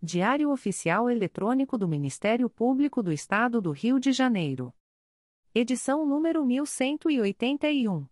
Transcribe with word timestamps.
Diário 0.00 0.52
Oficial 0.52 1.10
Eletrônico 1.10 1.76
do 1.76 1.88
Ministério 1.88 2.48
Público 2.48 3.02
do 3.02 3.12
Estado 3.12 3.60
do 3.60 3.72
Rio 3.72 3.98
de 3.98 4.12
Janeiro. 4.12 4.72
Edição 5.52 6.06
número 6.06 6.46
1181. 6.46 8.06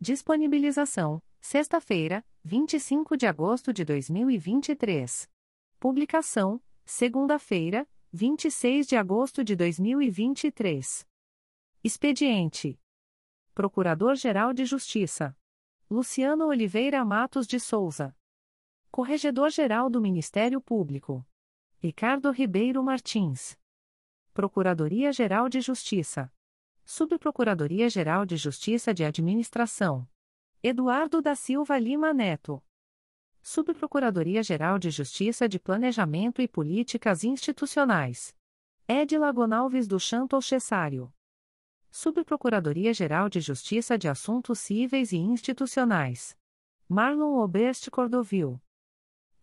Disponibilização: 0.00 1.20
sexta-feira, 1.40 2.24
25 2.44 3.16
de 3.16 3.26
agosto 3.26 3.72
de 3.72 3.84
2023. 3.84 5.28
Publicação: 5.80 6.62
segunda-feira, 6.84 7.84
26 8.12 8.86
de 8.86 8.94
agosto 8.94 9.42
de 9.42 9.56
2023. 9.56 11.04
Expediente: 11.82 12.78
Procurador-Geral 13.52 14.52
de 14.54 14.64
Justiça 14.64 15.36
Luciano 15.90 16.46
Oliveira 16.46 17.04
Matos 17.04 17.44
de 17.44 17.58
Souza. 17.58 18.16
Corregedor-Geral 18.94 19.90
do 19.90 20.00
Ministério 20.00 20.60
Público. 20.60 21.26
Ricardo 21.82 22.30
Ribeiro 22.30 22.80
Martins. 22.80 23.58
Procuradoria-Geral 24.32 25.48
de 25.48 25.60
Justiça. 25.60 26.32
Subprocuradoria-Geral 26.84 28.24
de 28.24 28.36
Justiça 28.36 28.94
de 28.94 29.04
Administração. 29.04 30.08
Eduardo 30.62 31.20
da 31.20 31.34
Silva 31.34 31.76
Lima 31.76 32.14
Neto. 32.14 32.62
Subprocuradoria-Geral 33.42 34.78
de 34.78 34.92
Justiça 34.92 35.48
de 35.48 35.58
Planejamento 35.58 36.40
e 36.40 36.46
Políticas 36.46 37.24
Institucionais. 37.24 38.32
Edila 38.86 39.32
Gonalves 39.32 39.88
do 39.88 39.98
Chanto 39.98 40.40
Cessário. 40.40 41.12
Subprocuradoria-Geral 41.90 43.28
de 43.28 43.40
Justiça 43.40 43.98
de 43.98 44.06
Assuntos 44.06 44.60
Cíveis 44.60 45.10
e 45.10 45.16
Institucionais. 45.16 46.38
Marlon 46.88 47.42
Oberst 47.42 47.90
Cordovil. 47.90 48.60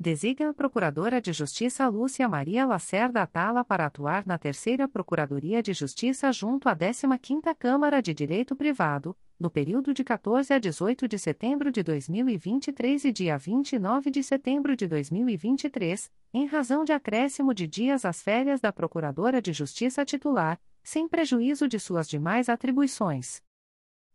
Designa 0.00 0.50
a 0.50 0.54
Procuradora 0.54 1.20
de 1.20 1.32
Justiça 1.32 1.88
Lúcia 1.88 2.28
Maria 2.28 2.64
Lacerda 2.64 3.22
Atala 3.22 3.64
para 3.64 3.86
atuar 3.86 4.24
na 4.24 4.38
Terceira 4.38 4.86
Procuradoria 4.88 5.60
de 5.60 5.72
Justiça 5.72 6.32
junto 6.32 6.68
à 6.68 6.76
15ª 6.76 7.52
Câmara 7.56 8.00
de 8.00 8.14
Direito 8.14 8.54
Privado, 8.54 9.16
no 9.38 9.48
período 9.48 9.94
de 9.94 10.02
14 10.02 10.52
a 10.52 10.58
18 10.58 11.06
de 11.06 11.18
setembro 11.18 11.70
de 11.70 11.82
2023 11.82 13.04
e 13.04 13.12
dia 13.12 13.38
29 13.38 14.10
de 14.10 14.22
setembro 14.22 14.74
de 14.74 14.88
2023, 14.88 16.10
em 16.34 16.46
razão 16.46 16.84
de 16.84 16.92
acréscimo 16.92 17.54
de 17.54 17.66
dias 17.66 18.04
às 18.04 18.20
férias 18.20 18.60
da 18.60 18.72
Procuradora 18.72 19.40
de 19.40 19.52
Justiça 19.52 20.04
titular, 20.04 20.60
sem 20.82 21.06
prejuízo 21.06 21.68
de 21.68 21.78
suas 21.78 22.08
demais 22.08 22.48
atribuições. 22.48 23.42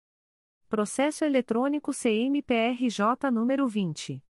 Processo 0.67 1.23
eletrônico 1.23 1.93
CMPRJ 1.93 3.31
número 3.31 3.69
20 3.69 4.24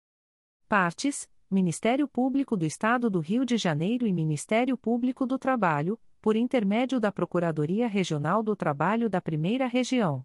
Partes: 0.68 1.28
Ministério 1.50 2.08
Público 2.08 2.56
do 2.56 2.64
Estado 2.64 3.08
do 3.08 3.20
Rio 3.20 3.44
de 3.44 3.56
Janeiro 3.56 4.06
e 4.06 4.12
Ministério 4.12 4.76
Público 4.76 5.26
do 5.26 5.38
Trabalho, 5.38 5.98
por 6.20 6.34
intermédio 6.34 6.98
da 6.98 7.12
Procuradoria 7.12 7.86
Regional 7.86 8.42
do 8.42 8.56
Trabalho 8.56 9.08
da 9.08 9.20
Primeira 9.20 9.66
Região. 9.66 10.24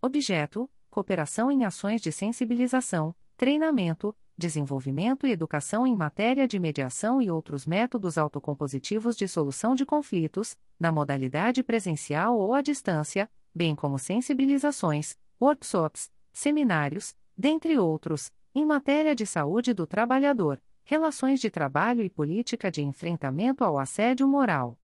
Objeto: 0.00 0.68
cooperação 0.90 1.50
em 1.50 1.64
ações 1.64 2.00
de 2.00 2.10
sensibilização, 2.10 3.14
treinamento, 3.36 4.16
desenvolvimento 4.36 5.26
e 5.26 5.30
educação 5.30 5.86
em 5.86 5.94
matéria 5.94 6.48
de 6.48 6.58
mediação 6.58 7.20
e 7.20 7.30
outros 7.30 7.66
métodos 7.66 8.18
autocompositivos 8.18 9.16
de 9.16 9.28
solução 9.28 9.74
de 9.74 9.86
conflitos, 9.86 10.56
na 10.78 10.90
modalidade 10.90 11.62
presencial 11.62 12.38
ou 12.38 12.54
à 12.54 12.60
distância, 12.60 13.30
bem 13.54 13.74
como 13.74 13.98
sensibilizações, 13.98 15.16
workshops, 15.40 16.10
seminários, 16.32 17.14
dentre 17.36 17.78
outros, 17.78 18.32
em 18.54 18.64
matéria 18.64 19.14
de 19.14 19.26
saúde 19.26 19.72
do 19.72 19.86
trabalhador, 19.86 20.60
relações 20.84 21.40
de 21.40 21.50
trabalho 21.50 22.02
e 22.02 22.10
política 22.10 22.70
de 22.70 22.82
enfrentamento 22.82 23.64
ao 23.64 23.78
assédio 23.78 24.28
moral. 24.28 24.78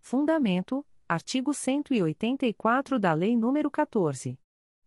Fundamento: 0.00 0.84
artigo 1.08 1.52
184 1.52 2.98
da 2.98 3.12
Lei 3.12 3.34
nº 3.34 3.70
14. 3.70 4.38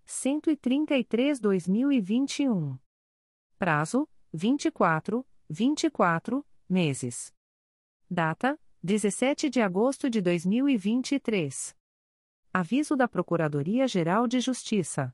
133/2021. 0.05 2.77
Prazo: 3.61 4.09
24, 4.33 5.23
24 5.47 6.43
meses. 6.67 7.31
Data: 8.09 8.59
17 8.81 9.51
de 9.51 9.61
agosto 9.61 10.09
de 10.09 10.19
2023. 10.19 11.75
Aviso 12.51 12.95
da 12.95 13.07
Procuradoria-Geral 13.07 14.25
de 14.25 14.39
Justiça. 14.39 15.13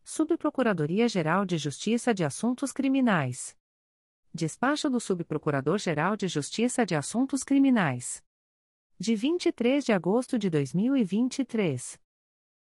Subprocuradoria-Geral 0.05 1.47
de 1.47 1.57
Justiça 1.57 2.13
de 2.13 2.25
Assuntos 2.25 2.73
Criminais. 2.73 3.57
Despacho 4.35 4.91
do 4.91 4.99
Subprocurador-Geral 4.99 6.17
de 6.17 6.27
Justiça 6.27 6.85
de 6.85 6.97
Assuntos 6.97 7.45
Criminais. 7.45 8.21
De 8.99 9.15
23 9.15 9.85
de 9.85 9.93
agosto 9.93 10.37
de 10.39 10.51
2023. 10.51 12.01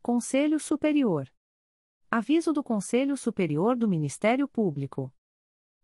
Conselho 0.00 0.60
Superior. 0.60 1.28
Aviso 2.08 2.52
do 2.52 2.62
Conselho 2.62 3.16
Superior 3.16 3.74
do 3.74 3.88
Ministério 3.88 4.46
Público. 4.46 5.12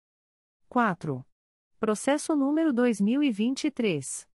4. 0.67 1.23
Processo 1.79 2.35
número 2.35 2.73
2023. 2.73 4.27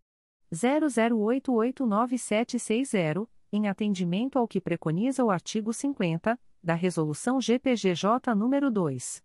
00889760 0.52 3.28
em 3.52 3.68
atendimento 3.68 4.38
ao 4.38 4.48
que 4.48 4.60
preconiza 4.60 5.22
o 5.22 5.30
artigo 5.30 5.72
50 5.72 6.36
da 6.62 6.74
Resolução 6.74 7.40
GPGJ 7.40 8.34
nº 8.34 8.70
2. 8.70 9.22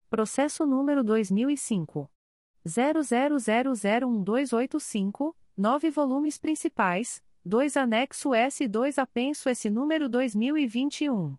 Processo 0.10 0.65
número 0.65 1.04
2005 1.04 2.10
00001285, 2.65 5.36
9 5.58 5.89
volumes 5.89 6.38
principais, 6.38 7.22
2 7.46 7.76
anexo 7.76 8.34
S 8.34 8.63
e 8.63 8.67
2 8.67 8.98
apenso 8.98 9.50
S 9.50 9.69
número 9.69 10.08
2021 10.08 11.36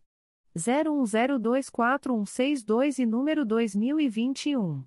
01024162 0.57 2.99
e 2.99 3.07
número 3.07 3.45
2021 3.45 4.85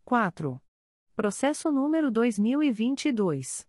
4. 0.04 0.62
Processo 1.16 1.72
número 1.72 2.08
2022. 2.12 3.67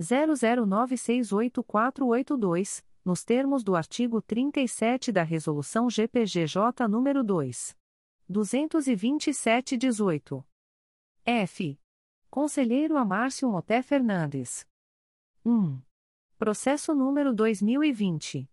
00968482, 0.00 2.82
nos 3.04 3.22
termos 3.22 3.62
do 3.62 3.76
artigo 3.76 4.22
37 4.22 5.12
da 5.12 5.22
resolução 5.22 5.90
GPGJ 5.90 6.88
número 6.88 7.22
2 7.22 7.78
227/18. 8.30 10.42
F. 11.26 11.78
Conselheiro 12.30 12.96
Amárcio 12.96 13.50
Moté 13.50 13.82
Fernandes. 13.82 14.64
1. 15.44 15.78
Processo 16.38 16.94
número 16.94 17.34
2020 17.34 18.48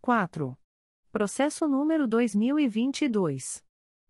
4. 0.00 0.56
Processo 1.10 1.66
número 1.66 2.06
2022. 2.06 3.64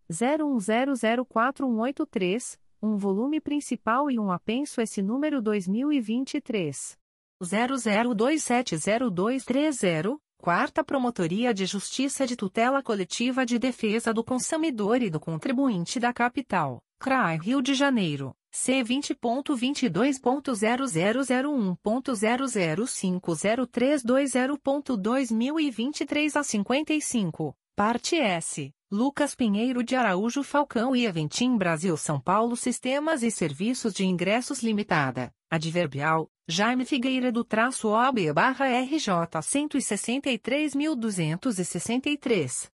01004183, 0.07 2.59
um 2.79 2.95
volume 2.95 3.41
principal 3.41 4.11
e 4.11 4.19
um 4.19 4.31
apenso 4.31 4.79
esse 4.79 5.01
número 5.01 5.41
2023 5.41 6.95
00270230, 7.41 10.19
Quarta 10.45 10.83
Promotoria 10.83 11.51
de 11.55 11.65
Justiça 11.65 12.27
de 12.27 12.35
Tutela 12.35 12.83
Coletiva 12.83 13.43
de 13.43 13.57
Defesa 13.57 14.13
do 14.13 14.23
Consumidor 14.23 15.01
e 15.01 15.09
do 15.09 15.19
Contribuinte 15.19 15.99
da 15.99 16.13
Capital, 16.13 16.83
CRAI 16.99 17.39
Rio 17.39 17.63
de 17.63 17.73
Janeiro. 17.73 18.31
C 18.51 18.83
vinte 18.83 19.15
ponto 19.15 19.55
vinte 19.55 19.89
dois 19.89 20.19
ponto 20.19 20.53
zero 20.53 20.85
zero 20.85 21.23
zero 21.23 21.51
um 21.51 21.73
ponto 21.73 22.13
zero 22.13 22.45
zero 22.45 22.85
cinco 22.85 23.33
zero 23.33 23.65
três 23.65 24.03
dois 24.03 24.33
zero 24.33 24.55
ponto 24.55 24.95
dois 24.95 25.31
mil 25.31 25.59
e 25.59 25.71
vinte 25.71 26.05
três 26.05 26.35
a 26.35 26.43
cinquenta 26.43 26.93
e 26.93 27.01
cinco 27.01 27.57
parte 27.75 28.15
S 28.15 28.71
Lucas 28.91 29.33
Pinheiro 29.33 29.83
de 29.83 29.95
Araújo 29.95 30.43
Falcão 30.43 30.95
e 30.95 31.07
Eventim 31.07 31.57
Brasil 31.57 31.97
São 31.97 32.21
Paulo 32.21 32.55
Sistemas 32.55 33.23
e 33.23 33.31
Serviços 33.31 33.95
de 33.95 34.05
Ingressos 34.05 34.61
Limitada 34.61 35.33
adverbial 35.49 36.29
Jaime 36.47 36.85
Figueira 36.85 37.31
do 37.31 37.43
traço 37.43 37.87
OB 37.87 38.31
barra 38.31 38.67
RJ 38.67 39.41
cento 39.41 39.79
e 39.79 39.81
sessenta 39.81 40.29
e 40.29 40.37
três 40.37 40.75
mil 40.75 40.95
duzentos 40.95 41.57
e 41.57 41.65
sessenta 41.65 42.07
e 42.07 42.15
três. 42.15 42.71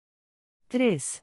3. 0.69 1.23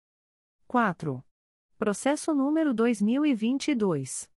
4. 0.69 1.26
Processo 1.79 2.33
número 2.33 2.73
2022. 2.73 4.31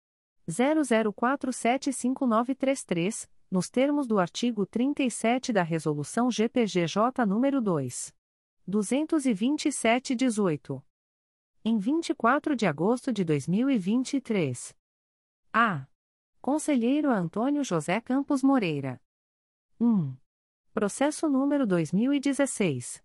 00475933, 0.49 3.29
nos 3.49 3.71
termos 3.71 4.09
do 4.09 4.19
artigo 4.19 4.67
37 4.67 5.53
da 5.53 5.63
Resolução 5.63 6.33
GPGJ 6.33 7.25
número 7.27 7.61
2. 7.61 8.13
227-18. 8.69 10.83
Em 11.65 11.79
24 11.79 12.57
de 12.57 12.67
agosto 12.67 13.13
de 13.13 13.23
2023. 13.23 14.75
A. 15.53 15.87
Conselheiro 16.41 17.09
Antônio 17.09 17.63
José 17.63 18.01
Campos 18.01 18.43
Moreira. 18.43 19.01
1. 19.79 20.13
Processo 20.75 21.29
número 21.29 21.65
2016. 21.65 23.01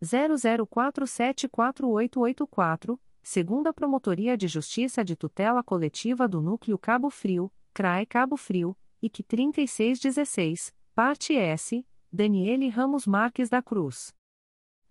00474884, 0.00 2.96
segunda 3.24 3.72
Promotoria 3.72 4.36
de 4.36 4.46
Justiça 4.46 5.04
de 5.04 5.16
Tutela 5.16 5.64
Coletiva 5.64 6.28
do 6.28 6.40
Núcleo 6.40 6.78
Cabo 6.78 7.10
Frio, 7.10 7.52
CRAE 7.74 8.06
Cabo 8.06 8.36
Frio, 8.36 8.78
IC 9.02 9.24
3616, 9.24 10.72
parte 10.94 11.34
S, 11.34 11.84
Daniele 12.12 12.68
Ramos 12.68 13.04
Marques 13.04 13.48
da 13.48 13.60
Cruz. 13.60 14.14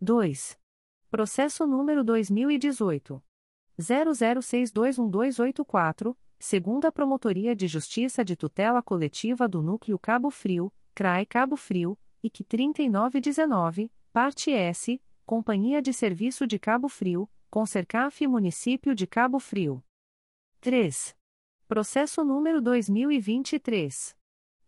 2. 0.02 0.60
Processo 1.16 1.66
número 1.66 2.04
2018. 2.04 3.24
00621284, 3.80 6.14
segunda 6.38 6.92
Promotoria 6.92 7.56
de 7.56 7.68
Justiça 7.68 8.26
de 8.26 8.36
Tutela 8.36 8.84
Coletiva 8.84 9.48
do 9.48 9.62
Núcleo 9.62 9.98
Cabo 9.98 10.30
Frio, 10.30 10.74
CRAE 10.94 11.26
Cabo 11.26 11.56
Frio, 11.56 11.98
IC 12.22 12.44
3919, 12.44 13.90
parte 14.12 14.52
S, 14.52 15.02
Companhia 15.26 15.82
de 15.82 15.94
Serviço 15.94 16.46
de 16.46 16.60
Cabo 16.60 16.90
Frio, 16.90 17.30
Concercaf 17.50 18.28
Município 18.28 18.94
de 18.94 19.08
Cabo 19.08 19.40
Frio. 19.40 19.82
3. 20.60 21.16
Processo 21.66 22.26
número 22.26 22.62
2023. 22.62 24.18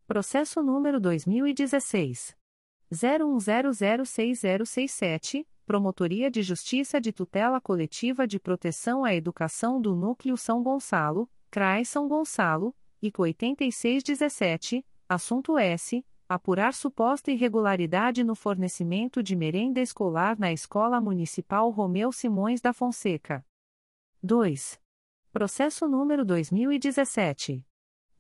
Processo 0.06 0.62
número 0.62 1.00
2016. 1.00 2.36
01006067, 2.92 5.44
Promotoria 5.66 6.30
de 6.30 6.44
Justiça 6.44 7.00
de 7.00 7.12
Tutela 7.12 7.60
Coletiva 7.60 8.24
de 8.24 8.38
Proteção 8.38 9.04
à 9.04 9.12
Educação 9.12 9.80
do 9.80 9.96
Núcleo 9.96 10.36
São 10.36 10.62
Gonçalo, 10.62 11.28
CRAE 11.50 11.84
São 11.84 12.06
Gonçalo, 12.06 12.72
ICO 13.02 13.22
8617, 13.22 14.86
Assunto 15.08 15.58
S. 15.58 16.06
Apurar 16.28 16.72
suposta 16.72 17.32
irregularidade 17.32 18.22
no 18.22 18.36
fornecimento 18.36 19.24
de 19.24 19.34
merenda 19.34 19.80
escolar 19.80 20.38
na 20.38 20.52
Escola 20.52 21.00
Municipal 21.00 21.68
Romeu 21.70 22.12
Simões 22.12 22.60
da 22.60 22.72
Fonseca. 22.72 23.44
2. 24.22 24.80
Processo 25.32 25.88
número 25.88 26.24
2017. 26.24 27.66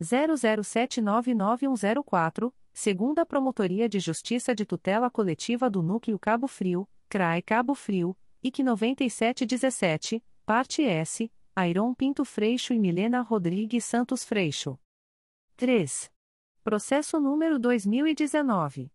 00799104, 0.00 2.52
segunda 2.72 3.24
Promotoria 3.24 3.88
de 3.88 3.98
Justiça 3.98 4.54
de 4.54 4.66
Tutela 4.66 5.10
Coletiva 5.10 5.70
do 5.70 5.82
Núcleo 5.82 6.18
Cabo 6.18 6.46
Frio, 6.46 6.86
CRAE 7.08 7.40
Cabo 7.42 7.74
Frio, 7.74 8.16
IC 8.42 8.62
9717, 8.62 10.22
parte 10.44 10.82
S, 10.82 11.32
Airon 11.54 11.94
Pinto 11.94 12.22
Freixo 12.24 12.74
e 12.74 12.78
Milena 12.78 13.22
Rodrigues 13.22 13.84
Santos 13.84 14.22
Freixo. 14.22 14.78
3. 15.56 16.12
Processo 16.62 17.18
número 17.18 17.58
2019. 17.58 18.92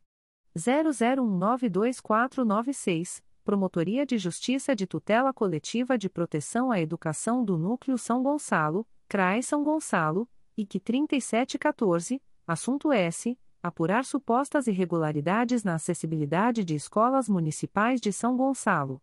00192496, 0.58 3.22
Promotoria 3.44 4.06
de 4.06 4.18
Justiça 4.18 4.74
de 4.76 4.88
Tutela 4.88 5.34
Coletiva 5.34 5.98
de 5.98 6.10
Proteção 6.10 6.72
à 6.72 6.80
Educação 6.80 7.44
do 7.44 7.58
Núcleo 7.58 7.98
São 7.98 8.24
Gonçalo, 8.24 8.88
CRAE 9.08 9.44
São 9.44 9.62
Gonçalo, 9.64 10.28
IC 10.58 10.80
3714, 10.80 12.24
assunto 12.48 12.92
S. 12.92 13.38
apurar 13.62 14.04
supostas 14.06 14.66
irregularidades 14.68 15.64
na 15.64 15.76
acessibilidade 15.76 16.64
de 16.64 16.74
escolas 16.74 17.30
municipais 17.30 18.02
de 18.02 18.12
São 18.12 18.36
Gonçalo. 18.38 19.00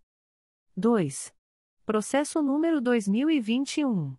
2. 0.76 1.32
Processo 1.84 2.40
número 2.40 2.80
2021 2.80 4.16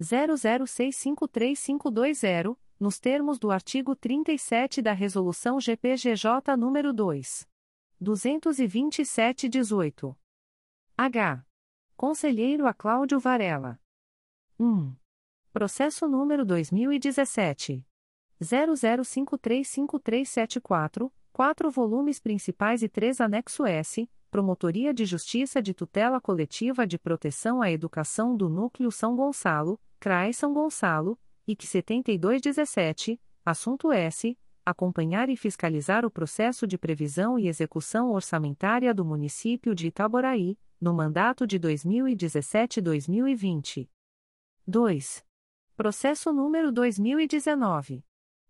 00653520, 0.01 2.57
nos 2.79 2.97
termos 2.99 3.37
do 3.39 3.51
artigo 3.51 3.93
37 3.95 4.81
da 4.81 4.93
Resolução 4.93 5.59
GPGJ 5.59 6.55
número 6.57 6.93
2. 6.93 7.45
227-18. 8.01 10.15
H. 10.97 11.45
Conselheiro 11.95 12.65
a 12.67 12.73
Cláudio 12.73 13.19
Varela. 13.19 13.79
1. 14.59 14.93
Processo 15.53 16.07
número 16.07 16.43
2017. 16.45 17.85
00535374, 18.41 21.11
4 21.31 21.71
volumes 21.71 22.19
principais 22.19 22.83
e 22.83 22.89
3 22.89 23.21
anexo 23.21 23.65
S, 23.65 24.09
Promotoria 24.29 24.93
de 24.93 25.05
Justiça 25.05 25.61
de 25.61 25.73
Tutela 25.73 26.19
Coletiva 26.19 26.85
de 26.85 26.99
Proteção 26.99 27.61
à 27.61 27.71
Educação 27.71 28.35
do 28.35 28.49
Núcleo 28.49 28.91
São 28.91 29.15
Gonçalo, 29.15 29.79
CRAE 29.99 30.33
São 30.33 30.53
Gonçalo, 30.53 31.19
IC 31.47 31.67
7217, 31.67 33.21
assunto 33.45 33.91
S. 33.91 34.35
Acompanhar 34.65 35.29
e 35.29 35.37
fiscalizar 35.37 36.05
o 36.05 36.11
processo 36.11 36.65
de 36.65 36.75
previsão 36.77 37.37
e 37.37 37.47
execução 37.47 38.11
orçamentária 38.11 38.93
do 38.93 39.03
município 39.05 39.75
de 39.75 39.87
Itaboraí, 39.87 40.57
no 40.81 40.93
mandato 40.93 41.45
de 41.45 41.59
2017-2020. 41.59 43.87
2. 44.67 45.23
Processo 45.77 46.33
número 46.33 46.71
2019. 46.71 48.03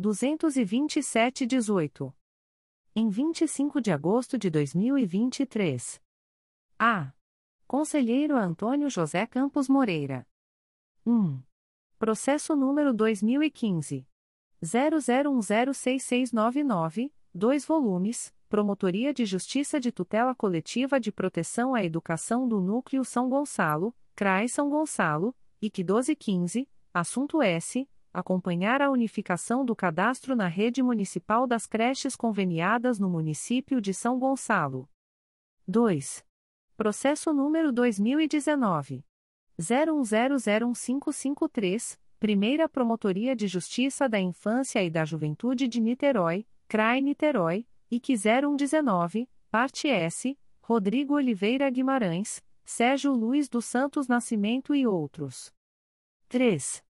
227-18 0.00 2.12
em 2.96 3.08
25 3.08 3.80
de 3.80 3.90
agosto 3.90 4.38
de 4.38 4.48
2023. 4.48 6.00
A. 6.78 7.12
Conselheiro 7.66 8.36
Antônio 8.36 8.88
José 8.88 9.26
Campos 9.26 9.68
Moreira. 9.68 10.24
1. 11.04 11.42
Processo 11.98 12.54
número 12.54 12.94
2015. 12.94 14.06
00106699, 14.62 17.10
2 17.34 17.66
volumes, 17.66 18.32
Promotoria 18.48 19.12
de 19.12 19.26
Justiça 19.26 19.80
de 19.80 19.90
Tutela 19.90 20.32
Coletiva 20.32 21.00
de 21.00 21.10
Proteção 21.10 21.74
à 21.74 21.82
Educação 21.82 22.48
do 22.48 22.60
Núcleo 22.60 23.04
São 23.04 23.28
Gonçalo, 23.28 23.92
CRAI 24.14 24.48
São 24.48 24.70
Gonçalo, 24.70 25.34
IC 25.60 25.82
1215, 25.82 26.68
assunto 26.92 27.42
S 27.42 27.88
acompanhar 28.14 28.80
a 28.80 28.88
unificação 28.88 29.64
do 29.64 29.74
cadastro 29.74 30.36
na 30.36 30.46
rede 30.46 30.80
municipal 30.82 31.48
das 31.48 31.66
creches 31.66 32.14
conveniadas 32.14 33.00
no 33.00 33.10
município 33.10 33.80
de 33.80 33.92
São 33.92 34.20
Gonçalo. 34.20 34.88
2. 35.66 36.24
Processo 36.76 37.32
número 37.32 37.72
2019 37.72 39.04
01001553, 39.60 41.98
Primeira 42.20 42.68
Promotoria 42.68 43.34
de 43.34 43.48
Justiça 43.48 44.08
da 44.08 44.20
Infância 44.20 44.80
e 44.82 44.90
da 44.90 45.04
Juventude 45.04 45.68
de 45.68 45.80
Niterói, 45.80 46.46
CRAI 46.68 47.00
Niterói, 47.00 47.66
IC 47.90 48.14
0119, 48.16 49.28
parte 49.50 49.88
S, 49.88 50.38
Rodrigo 50.60 51.14
Oliveira 51.14 51.70
Guimarães, 51.70 52.44
Sérgio 52.64 53.12
Luiz 53.12 53.48
dos 53.48 53.64
Santos 53.64 54.06
Nascimento 54.08 54.74
e 54.74 54.86
outros. 54.86 55.50
3. 56.28 56.84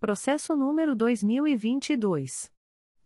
Processo 0.00 0.54
número 0.54 0.94
2022. 0.94 2.52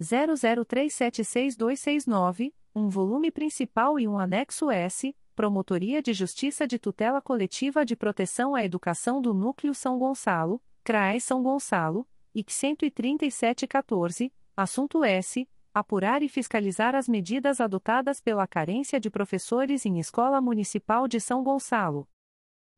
00376269, 0.00 2.54
um 2.74 2.88
volume 2.88 3.30
principal 3.30 4.00
e 4.00 4.08
um 4.08 4.18
anexo 4.18 4.70
S, 4.70 5.14
Promotoria 5.34 6.02
de 6.02 6.12
Justiça 6.12 6.66
de 6.66 6.78
Tutela 6.78 7.20
Coletiva 7.20 7.84
de 7.84 7.96
Proteção 7.96 8.54
à 8.54 8.64
Educação 8.64 9.20
do 9.20 9.34
Núcleo 9.34 9.74
São 9.74 9.98
Gonçalo, 9.98 10.62
CRAE 10.84 11.20
São 11.20 11.42
Gonçalo, 11.42 12.06
IC 12.34 12.76
13714, 12.76 14.32
Assunto 14.56 15.02
S. 15.02 15.48
Apurar 15.74 16.22
e 16.22 16.28
fiscalizar 16.28 16.94
as 16.94 17.08
medidas 17.08 17.60
adotadas 17.60 18.20
pela 18.20 18.46
carência 18.46 19.00
de 19.00 19.10
professores 19.10 19.84
em 19.84 19.98
Escola 19.98 20.40
Municipal 20.40 21.08
de 21.08 21.18
São 21.18 21.42
Gonçalo. 21.42 22.08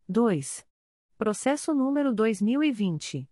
2. 0.09 0.67
Processo 1.19 1.75
número 1.75 2.15
2020. 2.15 3.29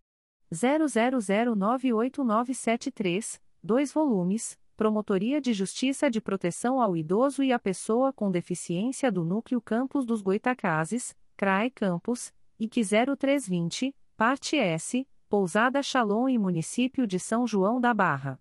00098973, 0.53 3.41
2 3.63 3.93
volumes, 3.95 4.59
Promotoria 4.77 5.41
de 5.41 5.55
Justiça 5.55 6.11
de 6.11 6.21
Proteção 6.21 6.83
ao 6.83 6.95
Idoso 6.95 7.43
e 7.43 7.51
à 7.51 7.59
Pessoa 7.59 8.13
com 8.13 8.31
Deficiência 8.31 9.11
do 9.11 9.25
Núcleo 9.25 9.63
Campos 9.63 10.05
dos 10.05 10.21
Goitacazes, 10.21 11.17
CRAE 11.35 11.71
Campos, 11.71 12.31
IC 12.61 12.83
0320, 13.17 13.97
Parte 14.19 14.59
S, 14.59 15.09
Pousada 15.29 15.83
Shalom 15.83 16.29
e 16.29 16.39
Município 16.39 17.07
de 17.07 17.19
São 17.19 17.47
João 17.47 17.79
da 17.81 17.95
Barra. 17.95 18.39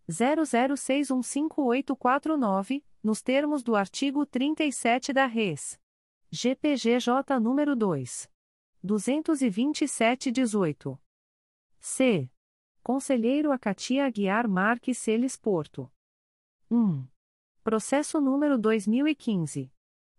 00615849, 0.07 2.85
nos 3.03 3.23
termos 3.23 3.63
do 3.63 3.75
artigo 3.75 4.27
37 4.27 5.15
da 5.15 5.25
Res. 5.25 5.81
GPGJ 6.31 7.41
número 7.41 7.75
2. 7.75 8.31
22718. 8.83 11.01
C. 11.81 12.31
Conselheiro 12.83 13.53
Acatia 13.53 14.05
Aguiar 14.05 14.47
Marques 14.47 14.99
Celes 14.99 15.35
Porto. 15.35 15.91
1. 16.71 17.07
Processo 17.65 18.21
número 18.21 18.59
2015. 18.59 19.73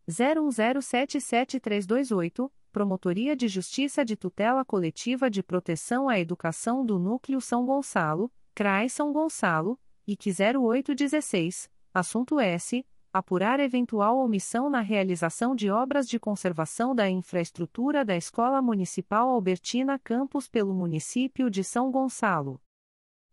01077328, 0.10 2.50
Promotoria 2.72 3.36
de 3.36 3.48
Justiça 3.48 4.06
de 4.06 4.16
Tutela 4.16 4.64
Coletiva 4.64 5.28
de 5.30 5.44
Proteção 5.44 6.08
à 6.08 6.18
Educação 6.20 6.86
do 6.86 6.98
Núcleo 6.98 7.42
São 7.42 7.66
Gonçalo, 7.66 8.32
CRAI 8.56 8.88
São 8.90 9.12
Gonçalo, 9.12 9.78
IC 10.06 10.30
0816, 10.30 11.70
assunto 11.94 12.40
S. 12.40 12.86
Apurar 13.12 13.60
eventual 13.60 14.20
omissão 14.20 14.70
na 14.70 14.80
realização 14.82 15.56
de 15.56 15.72
obras 15.72 16.08
de 16.08 16.20
conservação 16.20 16.94
da 16.94 17.10
infraestrutura 17.10 18.06
da 18.06 18.16
Escola 18.16 18.62
Municipal 18.62 19.30
Albertina 19.30 19.98
Campos 19.98 20.48
pelo 20.48 20.72
município 20.74 21.50
de 21.50 21.64
São 21.64 21.90
Gonçalo. 21.90 22.62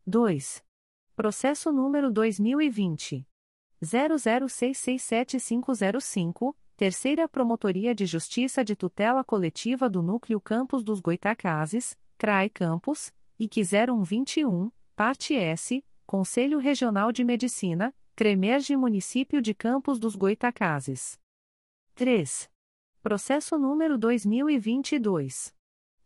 2. 0.06 0.64
Processo 1.14 1.70
número 1.70 2.10
2020. 2.10 3.26
00667505, 3.82 6.56
Terceira 6.76 7.28
Promotoria 7.28 7.94
de 7.94 8.04
Justiça 8.04 8.64
de 8.64 8.74
Tutela 8.74 9.22
Coletiva 9.22 9.88
do 9.88 10.02
Núcleo 10.02 10.40
Campos 10.40 10.82
dos 10.82 10.98
Goitacazes, 10.98 11.96
CRAI 12.18 12.50
Campos, 12.50 13.12
IC 13.38 13.62
0121, 13.62 14.72
Parte 14.96 15.36
S, 15.36 15.84
Conselho 16.04 16.58
Regional 16.58 17.12
de 17.12 17.22
Medicina, 17.22 17.94
Cremerge 18.16 18.76
Município 18.76 19.40
de 19.40 19.54
Campos 19.54 20.00
dos 20.00 20.16
Goitacazes. 20.16 21.16
3. 21.94 22.50
Processo 23.00 23.56
número 23.56 23.96
2022. 23.96 25.54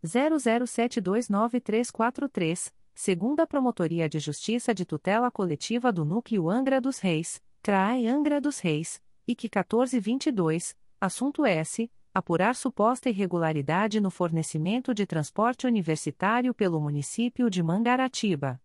00729343, 0.05 2.75
segunda 2.95 3.47
Promotoria 3.47 4.07
de 4.07 4.19
Justiça 4.19 4.75
de 4.75 4.85
Tutela 4.85 5.31
Coletiva 5.31 5.91
do 5.91 6.05
Núcleo 6.05 6.51
Angra 6.51 6.79
dos 6.79 6.99
Reis, 6.99 7.43
CRAE 7.63 8.07
Angra 8.07 8.39
dos 8.39 8.59
Reis, 8.59 9.01
IC 9.29 9.45
1422, 9.45 10.77
assunto 10.99 11.45
S. 11.45 11.93
Apurar 12.15 12.57
suposta 12.57 13.11
irregularidade 13.11 14.01
no 14.01 14.11
fornecimento 14.11 14.95
de 14.95 15.05
transporte 15.05 15.67
universitário 15.67 16.55
pelo 16.55 16.81
município 16.81 17.51
de 17.51 17.63
Mangaratiba. 17.63 18.59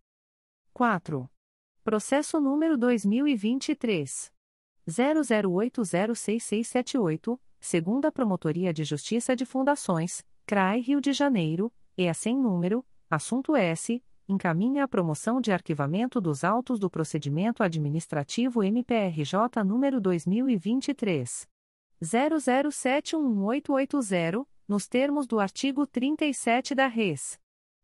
4. 0.74 1.30
Processo 1.84 2.40
número 2.40 2.78
2023. 2.78 4.32
00806678, 4.88 7.38
segunda 7.60 8.10
Promotoria 8.10 8.74
de 8.74 8.86
Justiça 8.86 9.36
de 9.36 9.46
Fundações, 9.46 10.26
CRAI 10.46 10.80
Rio 10.80 11.02
de 11.02 11.12
Janeiro, 11.12 11.74
e 11.98 12.08
a 12.08 12.14
sem 12.14 12.38
número, 12.38 12.86
assunto 13.10 13.54
S, 13.54 14.02
encaminha 14.28 14.84
a 14.84 14.88
promoção 14.88 15.40
de 15.42 15.52
arquivamento 15.52 16.22
dos 16.22 16.44
autos 16.44 16.80
do 16.80 16.90
procedimento 16.90 17.62
administrativo 17.64 18.64
MPRJ 18.64 19.64
número 19.66 20.02
2023. 20.02 21.48
00711880, 22.02 24.48
nos 24.68 24.88
termos 24.88 25.28
do 25.28 25.40
artigo 25.40 25.88
37 25.88 26.76
da 26.76 26.88
Res. 26.88 27.40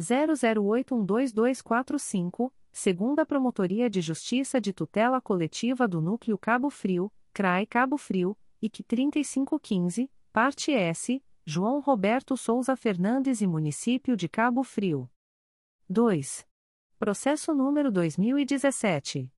00812245 0.00 2.50
segunda 2.72 3.26
Promotoria 3.26 3.90
de 3.90 4.00
Justiça 4.00 4.58
de 4.58 4.72
Tutela 4.72 5.20
Coletiva 5.20 5.86
do 5.86 6.00
Núcleo 6.00 6.38
Cabo 6.38 6.70
Frio, 6.70 7.12
CRAI 7.34 7.66
Cabo 7.66 7.98
Frio, 7.98 8.34
IC 8.62 8.82
3515, 8.82 10.10
parte 10.32 10.72
S, 10.72 11.22
João 11.44 11.80
Roberto 11.80 12.34
Souza 12.34 12.74
Fernandes 12.74 13.42
e 13.42 13.46
Município 13.46 14.16
de 14.16 14.26
Cabo 14.26 14.64
Frio. 14.64 15.10
2. 15.86 16.46
Processo 16.98 17.52
número 17.52 17.90
2017. 17.90 19.30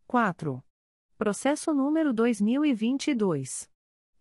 4. 0.07 0.63
Processo 1.17 1.73
número 1.73 2.11
2022. 2.11 3.71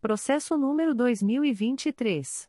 Processo 0.00 0.56
número 0.56 0.92
2023. 0.94 2.48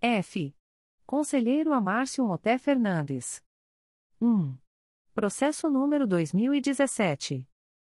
F. 0.00 0.52
Conselheiro 1.06 1.72
Amárcio 1.72 2.26
Moté 2.26 2.58
Fernandes. 2.58 3.40
1. 4.20 4.67
Processo 5.18 5.66
número 5.68 6.06
2017. 6.06 7.44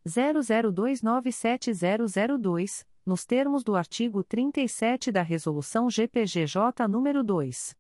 00297002 0.08 2.86
nos 3.04 3.26
termos 3.26 3.64
do 3.64 3.76
artigo 3.76 4.24
37 4.24 5.12
da 5.12 5.24
Resolução 5.24 5.90
GPGJ 5.90 6.86
nº 6.88 7.24
2. 7.24 7.76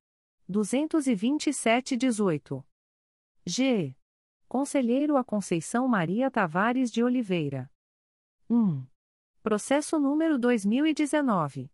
227-18. 0.50 2.64
G. 3.46 3.96
Conselheiro 4.48 5.18
a 5.18 5.24
Conceição 5.24 5.88
Maria 5.88 6.30
Tavares 6.30 6.92
de 6.92 7.04
Oliveira. 7.04 7.68
1. 8.48 8.86
Processo 9.42 10.00
número 10.00 10.38
2019. 10.38 11.72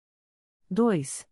2. 0.68 1.28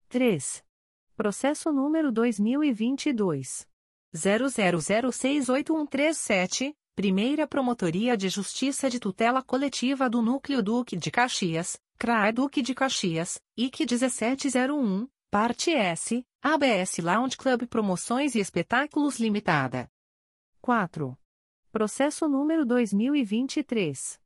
3. 0.09 0.65
Processo 1.15 1.71
número 1.71 2.11
2022. 2.11 3.69
00068137, 4.15 6.75
Primeira 6.95 7.47
Promotoria 7.47 8.17
de 8.17 8.31
Justiça 8.31 8.89
de 8.89 8.99
Tutela 8.99 9.43
Coletiva 9.43 10.09
do 10.09 10.23
Núcleo 10.23 10.63
Duque 10.63 10.97
de 10.97 11.11
Caxias, 11.11 11.79
CRAE 11.99 12.33
Duque 12.33 12.63
de 12.63 12.75
Caxias, 12.75 13.39
IC 13.55 13.81
1701, 13.81 15.07
Parte 15.31 15.71
S, 15.73 16.27
ABS 16.41 16.99
Lounge 16.99 17.37
Club 17.37 17.67
Promoções 17.67 18.37
e 18.37 18.39
Espetáculos 18.39 19.19
Limitada. 19.19 19.91
4. 20.63 21.19
Processo 21.73 22.29
número 22.29 22.65
2023. 22.65 24.21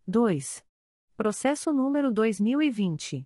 2. 0.06 0.64
Processo 1.16 1.72
número 1.72 2.10
2020 2.10 3.24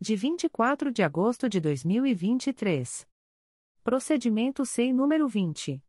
De 0.00 0.14
24 0.14 0.92
de 0.92 1.02
agosto 1.02 1.48
de 1.48 1.58
2023. 1.58 3.07
Procedimento 3.88 4.66
SEI 4.66 4.92
número 4.92 5.26
20. 5.26 5.82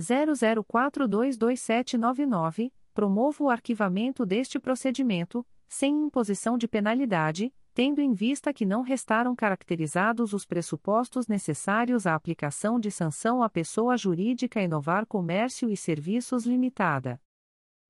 00422799, 0.00 2.72
promovo 2.94 3.46
o 3.46 3.50
arquivamento 3.50 4.24
deste 4.24 4.60
procedimento, 4.60 5.44
sem 5.66 6.04
imposição 6.04 6.56
de 6.56 6.68
penalidade, 6.68 7.52
tendo 7.74 8.00
em 8.00 8.12
vista 8.12 8.54
que 8.54 8.64
não 8.64 8.82
restaram 8.82 9.34
caracterizados 9.34 10.32
os 10.32 10.46
pressupostos 10.46 11.26
necessários 11.26 12.06
à 12.06 12.14
aplicação 12.14 12.78
de 12.78 12.88
sanção 12.88 13.42
à 13.42 13.50
pessoa 13.50 13.96
jurídica 13.96 14.62
Inovar 14.62 15.04
Comércio 15.04 15.68
e 15.68 15.76
Serviços 15.76 16.46
Limitada. 16.46 17.20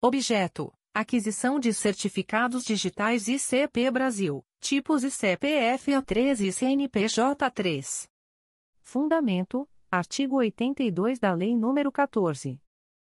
Objeto: 0.00 0.72
Aquisição 0.94 1.60
de 1.60 1.74
certificados 1.74 2.64
digitais 2.64 3.28
ICP 3.28 3.90
Brasil, 3.90 4.42
tipos 4.58 5.04
ICPF 5.04 5.92
A3 5.92 6.40
e 6.40 6.48
CNPJ3. 6.48 8.08
Fundamento: 8.80 9.68
artigo 9.90 10.36
82 10.36 11.18
da 11.18 11.34
Lei 11.34 11.52
nº 11.52 11.92
14. 11.92 12.58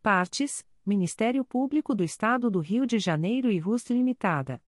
Partes: 0.00 0.64
Ministério 0.86 1.44
Público 1.44 1.96
do 1.96 2.04
Estado 2.04 2.48
do 2.48 2.60
Rio 2.60 2.86
de 2.86 3.00
Janeiro 3.00 3.50
e 3.50 3.58
RUST 3.58 3.92
Limitada. 3.92 4.62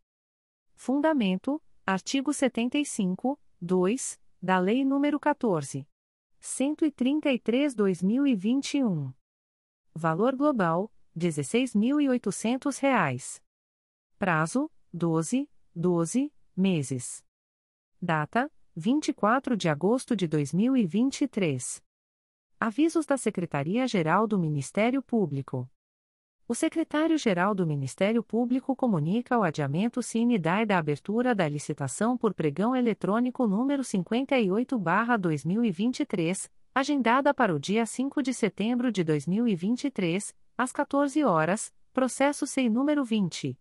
Fundamento: 0.74 1.62
artigo 1.86 2.30
75, 2.30 3.40
2, 3.58 4.20
da 4.42 4.58
Lei 4.58 4.84
nº 4.84 5.18
14. 5.18 5.86
133/2021. 6.42 9.14
Valor 9.94 10.36
global: 10.36 10.90
R$ 11.14 11.28
16.800. 11.28 13.40
Prazo: 14.18 14.70
12, 14.92 15.48
12 15.74 16.32
meses. 16.56 17.24
Data: 18.00 18.50
24 18.74 19.56
de 19.56 19.68
agosto 19.68 20.16
de 20.16 20.26
2023. 20.26 21.82
Avisos 22.58 23.06
da 23.06 23.16
Secretaria-Geral 23.16 24.26
do 24.26 24.36
Ministério 24.38 25.00
Público. 25.02 25.70
O 26.52 26.54
secretário-geral 26.54 27.54
do 27.54 27.66
Ministério 27.66 28.22
Público 28.22 28.76
comunica 28.76 29.38
o 29.38 29.42
adiamento 29.42 30.02
sine 30.02 30.38
da 30.38 30.58
abertura 30.76 31.34
da 31.34 31.48
licitação 31.48 32.14
por 32.14 32.34
pregão 32.34 32.76
eletrônico 32.76 33.46
número 33.46 33.82
58/2023, 33.82 36.50
agendada 36.74 37.32
para 37.32 37.54
o 37.54 37.58
dia 37.58 37.86
5 37.86 38.22
de 38.22 38.34
setembro 38.34 38.92
de 38.92 39.02
2023 39.02 40.34
às 40.58 40.72
14 40.72 41.24
horas, 41.24 41.72
processo 41.90 42.46
SEI 42.46 42.68
número 42.68 43.02
20. 43.02 43.58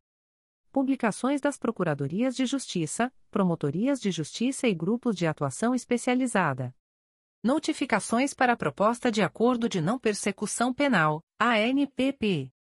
Publicações 0.71 1.41
das 1.41 1.57
Procuradorias 1.57 2.35
de 2.35 2.45
Justiça, 2.45 3.11
Promotorias 3.31 3.99
de 3.99 4.11
Justiça 4.11 4.67
e 4.67 4.73
Grupos 4.75 5.15
de 5.15 5.25
Atuação 5.25 5.73
Especializada. 5.73 6.75
Notificações 7.43 8.35
para 8.35 8.53
a 8.53 8.55
Proposta 8.55 9.11
de 9.11 9.23
Acordo 9.23 9.67
de 9.67 9.81
Não 9.81 9.97
Persecução 9.97 10.71
Penal, 10.71 11.23
ANPP. 11.39 12.51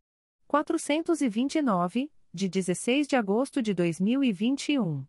429, 0.51 2.11
de 2.33 2.49
16 2.49 3.07
de 3.07 3.15
agosto 3.15 3.61
de 3.61 3.73
2021. 3.73 5.05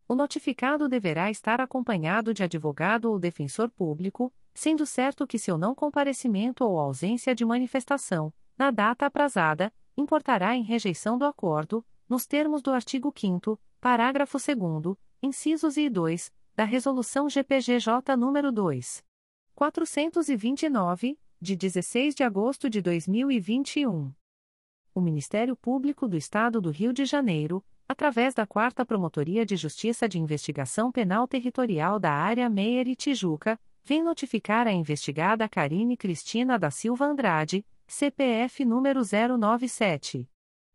O 0.08 0.16
notificado 0.16 0.88
deverá 0.88 1.30
estar 1.30 1.60
acompanhado 1.60 2.34
de 2.34 2.44
advogado 2.44 3.12
ou 3.12 3.20
defensor 3.20 3.70
público, 3.70 4.32
sendo 4.54 4.86
certo 4.86 5.26
que 5.26 5.40
seu 5.40 5.58
não 5.58 5.74
comparecimento 5.74 6.64
ou 6.64 6.80
ausência 6.80 7.34
de 7.34 7.44
manifestação, 7.44 8.34
na 8.58 8.72
data 8.72 9.06
aprazada, 9.06 9.74
importará 9.98 10.56
em 10.56 10.64
rejeição 10.64 11.18
do 11.18 11.26
acordo, 11.26 11.86
nos 12.08 12.26
termos 12.26 12.62
do 12.62 12.72
artigo 12.72 13.14
5 13.16 13.60
parágrafo 13.80 14.38
2 14.38 14.96
incisos 15.22 15.78
e 15.78 15.90
2, 15.90 16.32
da 16.56 16.64
Resolução 16.64 17.30
GPGJ 17.30 18.16
nº 18.16 18.52
2. 18.52 19.04
429, 19.56 21.20
de 21.42 21.56
16 21.56 22.16
de 22.16 22.24
agosto 22.24 22.70
de 22.70 22.82
2021. 22.82 24.14
O 24.96 25.02
Ministério 25.02 25.56
Público 25.56 26.08
do 26.08 26.16
Estado 26.16 26.62
do 26.62 26.70
Rio 26.70 26.94
de 26.94 27.06
Janeiro, 27.06 27.64
através 27.88 28.34
da 28.34 28.46
4 28.46 28.86
Promotoria 28.86 29.46
de 29.46 29.56
Justiça 29.56 30.08
de 30.08 30.20
Investigação 30.20 30.92
Penal 30.92 31.28
Territorial 31.28 32.00
da 32.00 32.12
Área 32.12 32.50
Meier 32.50 32.88
e 32.88 32.96
Tijuca, 32.96 33.60
vem 33.84 34.02
notificar 34.02 34.68
a 34.68 34.72
investigada 34.72 35.50
Karine 35.50 35.98
Cristina 35.98 36.58
da 36.58 36.72
Silva 36.72 37.06
Andrade, 37.06 37.66
CPF 37.86 38.64
número 38.64 39.02
097. 39.02 40.30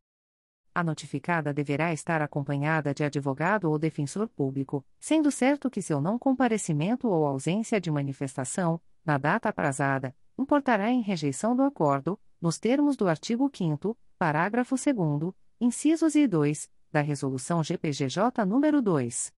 A 0.75 0.85
notificada 0.85 1.51
deverá 1.55 1.95
estar 1.95 2.21
acompanhada 2.21 2.93
de 2.93 3.03
advogado 3.05 3.71
ou 3.71 3.79
defensor 3.79 4.29
público, 4.29 4.85
sendo 5.01 5.31
certo 5.31 5.71
que 5.71 5.81
seu 5.81 5.99
não 5.99 6.19
comparecimento 6.19 7.09
ou 7.09 7.27
ausência 7.27 7.81
de 7.81 7.91
manifestação, 7.91 8.79
na 9.03 9.17
data 9.17 9.49
aprazada, 9.49 10.15
importará 10.39 10.91
em 10.91 11.01
rejeição 11.01 11.57
do 11.57 11.63
acordo, 11.63 12.21
nos 12.39 12.59
termos 12.59 12.99
do 12.99 13.09
artigo 13.09 13.51
5 13.51 13.97
parágrafo 14.19 14.75
2 14.77 15.33
incisos 15.59 16.15
e 16.15 16.29
2, 16.29 16.71
da 16.93 17.01
Resolução 17.01 17.65
GPGJ 17.65 18.45
nº 18.45 18.83
2. 18.83 19.38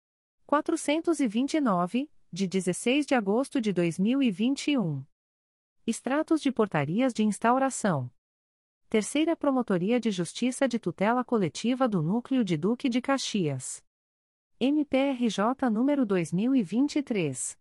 429, 0.51 2.11
de 2.29 2.45
16 2.45 3.05
de 3.05 3.15
agosto 3.15 3.61
de 3.61 3.71
2021. 3.71 5.05
Extratos 5.87 6.41
de 6.41 6.51
portarias 6.51 7.13
de 7.13 7.23
instauração. 7.23 8.11
Terceira 8.89 9.33
Promotoria 9.33 9.97
de 9.97 10.11
Justiça 10.11 10.67
de 10.67 10.77
Tutela 10.77 11.23
Coletiva 11.23 11.87
do 11.87 12.01
Núcleo 12.01 12.43
de 12.43 12.57
Duque 12.57 12.89
de 12.89 12.99
Caxias. 12.99 13.81
MPRJ 14.59 15.69
número 15.71 16.05
2023 16.05 17.57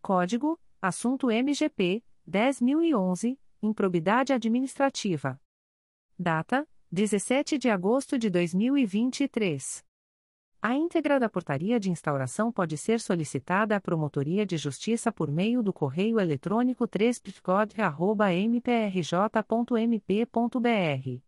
Código: 0.02 0.60
Assunto 0.82 1.30
MGP 1.30 2.02
10011, 2.26 3.38
Improbidade 3.62 4.32
administrativa. 4.32 5.40
Data: 6.18 6.68
17 6.90 7.56
de 7.56 7.70
agosto 7.70 8.18
de 8.18 8.28
2023. 8.28 9.84
A 10.62 10.74
íntegra 10.74 11.18
da 11.18 11.26
portaria 11.26 11.80
de 11.80 11.90
instauração 11.90 12.52
pode 12.52 12.76
ser 12.76 13.00
solicitada 13.00 13.74
à 13.74 13.80
Promotoria 13.80 14.44
de 14.44 14.58
Justiça 14.58 15.10
por 15.10 15.30
meio 15.30 15.62
do 15.62 15.72
correio 15.72 16.20
eletrônico 16.20 16.86
3 16.86 17.22
mprj.mp.br. 18.46 21.22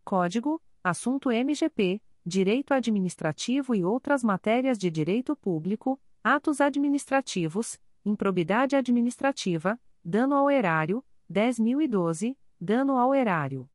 Código: 0.02 0.60
Assunto 0.82 1.30
MGP 1.30 2.02
Direito 2.24 2.72
Administrativo 2.74 3.74
e 3.74 3.82
outras 3.82 4.22
matérias 4.22 4.76
de 4.76 4.90
direito 4.90 5.34
público, 5.34 5.98
atos 6.22 6.60
administrativos, 6.60 7.80
improbidade 8.04 8.76
administrativa, 8.76 9.80
dano 10.04 10.34
ao 10.34 10.50
erário, 10.50 11.02
10.012, 11.32 12.36
dano 12.60 12.98
ao 12.98 13.14
erário. 13.14 13.66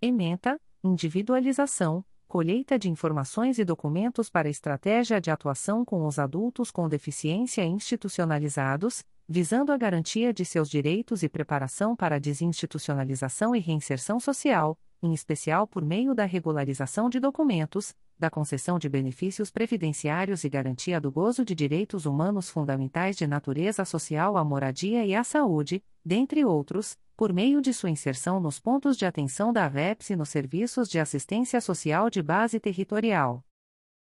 Ementa: 0.00 0.60
Individualização, 0.84 2.04
colheita 2.28 2.78
de 2.78 2.88
informações 2.88 3.58
e 3.58 3.64
documentos 3.64 4.30
para 4.30 4.48
estratégia 4.48 5.20
de 5.20 5.28
atuação 5.28 5.84
com 5.84 6.06
os 6.06 6.20
adultos 6.20 6.70
com 6.70 6.88
deficiência 6.88 7.64
institucionalizados 7.64 9.04
visando 9.32 9.70
a 9.70 9.76
garantia 9.76 10.34
de 10.34 10.44
seus 10.44 10.68
direitos 10.68 11.22
e 11.22 11.28
preparação 11.28 11.94
para 11.94 12.16
a 12.16 12.18
desinstitucionalização 12.18 13.54
e 13.54 13.60
reinserção 13.60 14.18
social, 14.18 14.76
em 15.00 15.14
especial 15.14 15.68
por 15.68 15.84
meio 15.84 16.16
da 16.16 16.24
regularização 16.24 17.08
de 17.08 17.20
documentos, 17.20 17.94
da 18.18 18.28
concessão 18.28 18.76
de 18.76 18.88
benefícios 18.88 19.48
previdenciários 19.48 20.42
e 20.42 20.48
garantia 20.48 21.00
do 21.00 21.12
gozo 21.12 21.44
de 21.44 21.54
direitos 21.54 22.06
humanos 22.06 22.50
fundamentais 22.50 23.16
de 23.16 23.24
natureza 23.24 23.84
social 23.84 24.36
à 24.36 24.44
moradia 24.44 25.06
e 25.06 25.14
à 25.14 25.22
saúde, 25.22 25.80
dentre 26.04 26.44
outros, 26.44 26.98
por 27.16 27.32
meio 27.32 27.62
de 27.62 27.72
sua 27.72 27.88
inserção 27.88 28.40
nos 28.40 28.58
pontos 28.58 28.96
de 28.96 29.06
atenção 29.06 29.52
da 29.52 29.66
AVEPS 29.66 30.10
e 30.10 30.16
nos 30.16 30.28
serviços 30.28 30.88
de 30.88 30.98
assistência 30.98 31.60
social 31.60 32.10
de 32.10 32.20
base 32.20 32.58
territorial. 32.58 33.44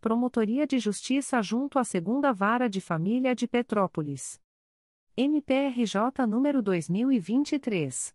Promotoria 0.00 0.66
de 0.66 0.78
Justiça 0.78 1.40
junto 1.40 1.78
à 1.78 1.84
Segunda 1.84 2.32
Vara 2.32 2.68
de 2.68 2.80
Família 2.80 3.32
de 3.34 3.46
Petrópolis. 3.46 4.40
MPRJ 5.18 6.26
número 6.28 6.60
2023 6.60 8.14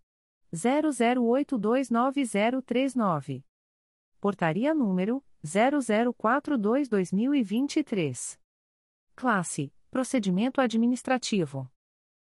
00829039. 0.53 3.44
Portaria 4.19 4.72
número 4.76 5.23
0042/2023. 5.44 8.38
Classe: 9.15 9.73
Procedimento 9.90 10.61
administrativo. 10.61 11.68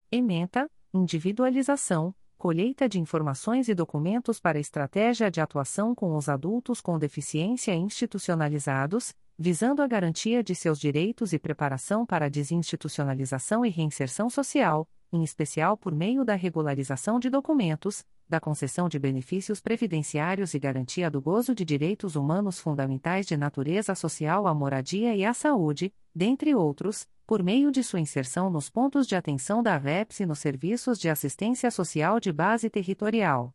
Ementa: 0.10 0.72
Individualização, 0.94 2.15
colheita 2.38 2.88
de 2.88 3.02
informações 3.02 3.68
e 3.68 3.76
documentos 3.76 4.40
para 4.40 4.57
estratégia 4.57 5.30
de 5.30 5.41
atuação 5.41 5.94
com 5.94 6.15
os 6.15 6.30
adultos 6.30 6.80
com 6.80 6.98
deficiência 6.98 7.76
institucionalizados 7.76 9.14
visando 9.38 9.81
a 9.81 9.88
garantia 9.88 10.43
de 10.43 10.53
seus 10.53 10.80
direitos 10.80 11.34
e 11.34 11.39
preparação 11.39 12.05
para 12.05 12.26
a 12.26 12.30
desinstitucionalização 12.30 13.65
e 13.65 13.69
reinserção 13.69 14.30
social, 14.30 14.88
em 15.11 15.23
especial 15.23 15.77
por 15.77 15.93
meio 15.93 16.23
da 16.23 16.35
regularização 16.35 17.19
de 17.19 17.30
documentos, 17.30 18.05
da 18.27 18.39
concessão 18.39 18.88
de 18.88 18.97
benefícios 18.97 19.60
previdenciários 19.60 20.53
e 20.53 20.60
garantia 20.60 21.10
do 21.10 21.22
gozo 21.22 21.53
de 21.53 21.65
direitos 21.65 22.15
humanos 22.15 22.60
fundamentais 22.60 23.26
de 23.26 23.35
natureza 23.35 23.93
social 23.95 24.47
à 24.47 24.53
moradia 24.53 25.15
e 25.15 25.26
à 25.26 25.34
saúde, 25.34 25.93
dentre 26.15 26.55
outros, 26.55 27.07
por 27.26 27.43
meio 27.43 27.72
de 27.72 27.84
sua 27.84 27.99
inserção 27.99 28.49
nos 28.49 28.69
pontos 28.69 29.07
de 29.07 29.15
atenção 29.15 29.61
da 29.61 29.76
AVEPS 29.76 30.22
e 30.22 30.26
nos 30.26 30.39
serviços 30.39 30.99
de 30.99 31.10
assistência 31.10 31.69
social 31.72 32.19
de 32.19 32.31
base 32.31 32.69
territorial. 32.69 33.53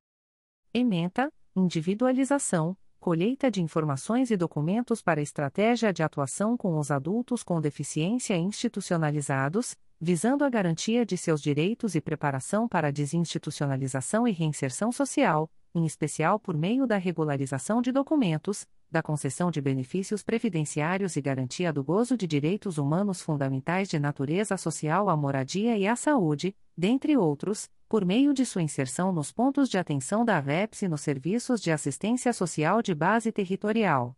Ementa: 0.72 1.34
Individualização 1.56 2.78
colheita 3.00 3.50
de 3.50 3.60
informações 3.60 4.30
e 4.30 4.38
documentos 4.38 5.02
para 5.02 5.20
estratégia 5.20 5.92
de 5.92 6.04
atuação 6.04 6.56
com 6.56 6.78
os 6.78 6.92
adultos 6.92 7.42
com 7.42 7.60
deficiência 7.60 8.38
institucionalizados, 8.38 9.76
visando 10.00 10.44
a 10.44 10.50
garantia 10.50 11.06
de 11.06 11.18
seus 11.18 11.42
direitos 11.42 11.96
e 11.96 12.02
preparação 12.02 12.68
para 12.68 12.90
a 12.90 12.92
desinstitucionalização 12.92 14.28
e 14.28 14.32
reinserção 14.32 14.92
social, 14.92 15.50
em 15.74 15.86
especial 15.86 16.40
por 16.40 16.56
meio 16.56 16.86
da 16.86 16.98
regularização 16.98 17.82
de 17.82 17.92
documentos, 17.92 18.68
da 18.90 19.02
concessão 19.02 19.52
de 19.52 19.60
benefícios 19.60 20.24
previdenciários 20.24 21.16
e 21.16 21.22
garantia 21.22 21.74
do 21.74 21.84
gozo 21.84 22.16
de 22.16 22.26
direitos 22.26 22.78
humanos 22.78 23.22
fundamentais 23.22 23.90
de 23.90 24.00
natureza 24.00 24.56
social 24.56 25.10
à 25.10 25.18
moradia 25.18 25.78
e 25.78 25.88
à 25.88 25.96
saúde, 25.96 26.56
dentre 26.78 27.18
outros, 27.18 27.70
por 27.90 28.06
meio 28.06 28.34
de 28.34 28.46
sua 28.46 28.62
inserção 28.62 29.12
nos 29.12 29.32
pontos 29.32 29.68
de 29.68 29.78
atenção 29.78 30.24
da 30.24 30.38
AVEPS 30.38 30.84
e 30.84 30.88
nos 30.88 31.02
serviços 31.02 31.60
de 31.60 31.72
assistência 31.72 32.32
social 32.32 32.82
de 32.82 32.94
base 32.94 33.32
territorial. 33.32 34.16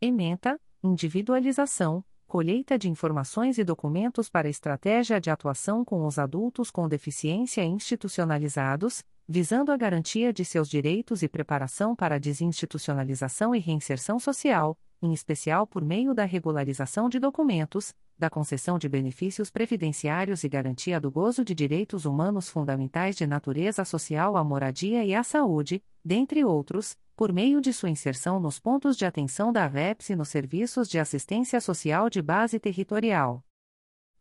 Ementa, 0.00 0.58
individualização, 0.82 2.02
colheita 2.26 2.78
de 2.78 2.88
informações 2.88 3.58
e 3.58 3.64
documentos 3.64 4.30
para 4.30 4.48
estratégia 4.48 5.20
de 5.20 5.28
atuação 5.28 5.84
com 5.84 6.06
os 6.06 6.18
adultos 6.18 6.70
com 6.70 6.88
deficiência 6.88 7.62
institucionalizados, 7.62 9.04
visando 9.32 9.70
a 9.70 9.76
garantia 9.76 10.32
de 10.32 10.44
seus 10.44 10.68
direitos 10.68 11.22
e 11.22 11.28
preparação 11.28 11.94
para 11.94 12.16
a 12.16 12.18
desinstitucionalização 12.18 13.54
e 13.54 13.60
reinserção 13.60 14.18
social, 14.18 14.76
em 15.00 15.12
especial 15.12 15.68
por 15.68 15.84
meio 15.84 16.12
da 16.12 16.24
regularização 16.24 17.08
de 17.08 17.20
documentos, 17.20 17.94
da 18.18 18.28
concessão 18.28 18.76
de 18.76 18.88
benefícios 18.88 19.48
previdenciários 19.48 20.42
e 20.42 20.48
garantia 20.48 21.00
do 21.00 21.12
gozo 21.12 21.44
de 21.44 21.54
direitos 21.54 22.06
humanos 22.06 22.48
fundamentais 22.48 23.14
de 23.14 23.24
natureza 23.24 23.84
social 23.84 24.36
à 24.36 24.42
moradia 24.42 25.04
e 25.04 25.14
à 25.14 25.22
saúde, 25.22 25.80
dentre 26.04 26.44
outros, 26.44 26.98
por 27.14 27.32
meio 27.32 27.60
de 27.60 27.72
sua 27.72 27.88
inserção 27.88 28.40
nos 28.40 28.58
pontos 28.58 28.96
de 28.96 29.04
atenção 29.04 29.52
da 29.52 29.64
AVEPS 29.66 30.10
e 30.10 30.16
nos 30.16 30.28
serviços 30.28 30.88
de 30.88 30.98
assistência 30.98 31.60
social 31.60 32.10
de 32.10 32.20
base 32.20 32.58
territorial. 32.58 33.44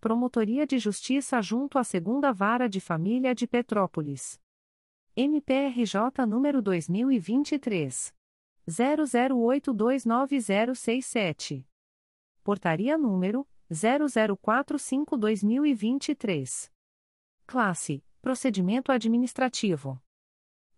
Promotoria 0.00 0.66
de 0.66 0.78
Justiça 0.78 1.40
junto 1.40 1.78
à 1.78 1.84
Segunda 1.84 2.32
Vara 2.32 2.68
de 2.68 2.80
Família 2.80 3.34
de 3.34 3.46
Petrópolis. 3.46 4.38
MPRJ 5.18 6.26
número 6.28 6.60
2023. 6.60 8.12
00829067. 8.68 11.66
Portaria 12.44 12.98
número 12.98 13.48
0045-2023. 13.72 16.70
Classe 17.46 18.04
Procedimento 18.20 18.92
administrativo. 18.92 19.98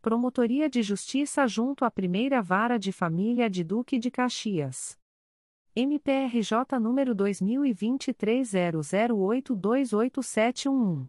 Promotoria 0.00 0.68
de 0.68 0.82
Justiça 0.82 1.46
junto 1.46 1.84
à 1.84 1.90
Primeira 1.90 2.42
Vara 2.42 2.78
de 2.78 2.92
Família 2.92 3.48
de 3.48 3.62
Duque 3.62 3.98
de 3.98 4.10
Caxias. 4.10 4.98
MPRJ 5.76 6.78
número 6.80 7.16
2023 7.16 8.48
00828711. 8.48 11.08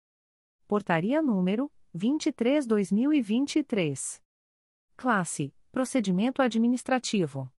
Portaria 0.68 1.23
número 1.23 1.72
23/2023. 1.91 4.22
Classe: 4.95 5.56
Procedimento 5.72 6.44
administrativo. 6.44 7.52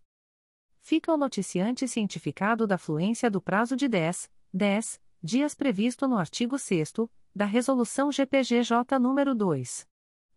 Fica 0.82 1.14
o 1.14 1.18
noticiante 1.18 1.88
cientificado 1.88 2.68
da 2.68 2.78
fluência 2.78 3.32
do 3.32 3.42
prazo 3.42 3.78
de 3.78 3.88
10, 3.88 4.30
10 4.54 5.00
dias 5.24 5.56
previsto 5.56 6.06
no 6.08 6.18
artigo 6.18 6.60
6 6.60 6.94
da 7.34 7.46
Resolução 7.46 8.12
GPGJ 8.12 9.00
nº 9.00 9.34
2. 9.34 9.88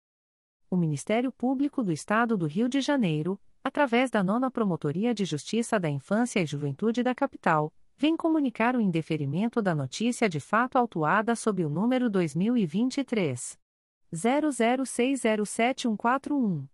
O 0.70 0.76
Ministério 0.76 1.30
Público 1.30 1.82
do 1.82 1.92
Estado 1.92 2.36
do 2.36 2.46
Rio 2.46 2.68
de 2.68 2.80
Janeiro, 2.80 3.40
através 3.62 4.10
da 4.10 4.24
Nona 4.24 4.50
Promotoria 4.50 5.14
de 5.14 5.24
Justiça 5.24 5.78
da 5.78 5.88
Infância 5.88 6.40
e 6.40 6.46
Juventude 6.46 7.02
da 7.02 7.14
Capital, 7.14 7.72
vem 7.96 8.16
comunicar 8.16 8.74
o 8.74 8.80
indeferimento 8.80 9.62
da 9.62 9.74
notícia 9.74 10.28
de 10.28 10.40
fato 10.40 10.76
autuada 10.76 11.36
sob 11.36 11.64
o 11.64 11.68
número 11.68 12.10
2023 12.10 13.56
00607141. 14.12 16.73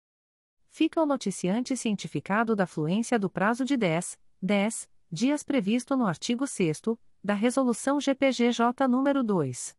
Fica 0.73 1.01
o 1.01 1.05
noticiante 1.05 1.75
cientificado 1.75 2.55
da 2.55 2.65
fluência 2.65 3.19
do 3.19 3.29
prazo 3.29 3.65
de 3.65 3.75
10, 3.75 4.17
10 4.41 4.89
dias 5.11 5.43
previsto 5.43 5.97
no 5.97 6.05
artigo 6.05 6.47
6 6.47 6.81
da 7.21 7.33
Resolução 7.33 7.99
GPGJ 7.99 8.87
nº 8.87 9.21
2. 9.21 9.75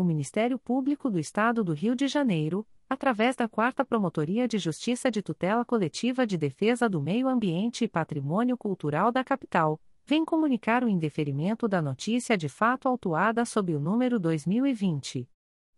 o 0.00 0.04
Ministério 0.04 0.58
Público 0.58 1.10
do 1.10 1.18
Estado 1.18 1.62
do 1.62 1.74
Rio 1.74 1.94
de 1.94 2.08
Janeiro, 2.08 2.66
através 2.88 3.36
da 3.36 3.46
Quarta 3.46 3.84
Promotoria 3.84 4.48
de 4.48 4.56
Justiça 4.58 5.10
de 5.10 5.20
Tutela 5.20 5.62
Coletiva 5.62 6.26
de 6.26 6.38
Defesa 6.38 6.88
do 6.88 7.02
Meio 7.02 7.28
Ambiente 7.28 7.84
e 7.84 7.88
Patrimônio 7.88 8.56
Cultural 8.56 9.12
da 9.12 9.22
Capital, 9.22 9.78
vem 10.06 10.24
comunicar 10.24 10.82
o 10.82 10.88
indeferimento 10.88 11.68
da 11.68 11.82
notícia 11.82 12.34
de 12.36 12.48
fato 12.48 12.88
autuada 12.88 13.44
sob 13.44 13.74
o 13.74 13.80
número 13.80 14.18
2020 14.18 15.28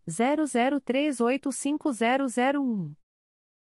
00385001. 0.07 3.02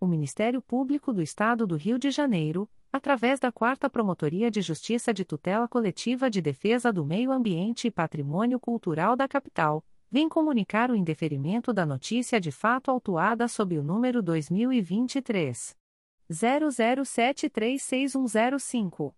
O 0.00 0.06
Ministério 0.06 0.62
Público 0.62 1.12
do 1.12 1.20
Estado 1.20 1.66
do 1.66 1.74
Rio 1.74 1.98
de 1.98 2.12
Janeiro, 2.12 2.70
através 2.92 3.40
da 3.40 3.50
Quarta 3.50 3.90
Promotoria 3.90 4.48
de 4.48 4.62
Justiça 4.62 5.12
de 5.12 5.24
Tutela 5.24 5.66
Coletiva 5.66 6.30
de 6.30 6.40
Defesa 6.40 6.92
do 6.92 7.04
Meio 7.04 7.32
Ambiente 7.32 7.88
e 7.88 7.90
Patrimônio 7.90 8.60
Cultural 8.60 9.16
da 9.16 9.26
Capital, 9.26 9.84
vem 10.08 10.28
comunicar 10.28 10.88
o 10.88 10.94
indeferimento 10.94 11.72
da 11.72 11.84
notícia 11.84 12.40
de 12.40 12.52
fato 12.52 12.92
autuada 12.92 13.48
sob 13.48 13.76
o 13.76 13.82
número 13.82 14.22
2023 14.22 15.76
00736105. 16.30 19.17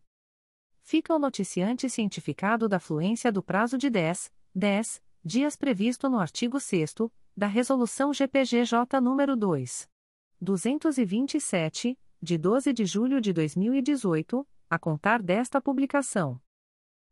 Fica 0.82 1.16
o 1.16 1.20
noticiante 1.20 1.90
cientificado 1.90 2.70
da 2.70 2.80
fluência 2.80 3.32
do 3.32 3.42
prazo 3.42 3.78
de 3.78 3.90
10, 3.90 4.30
10 4.54 5.02
dias 5.24 5.56
previsto 5.56 6.10
no 6.10 6.20
artigo 6.20 6.60
6 6.60 6.96
da 7.36 7.48
Resolução 7.48 8.14
GPGJ 8.14 9.02
nº 9.02 9.36
2. 9.36 9.90
227, 10.40 11.98
de 12.22 12.38
12 12.38 12.72
de 12.74 12.86
julho 12.86 13.20
de 13.20 13.34
2018 13.34 14.48
a 14.70 14.78
contar 14.78 15.22
desta 15.22 15.62
publicação. 15.62 16.40